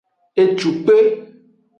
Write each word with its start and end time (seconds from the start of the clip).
Ecukpe. 0.41 0.97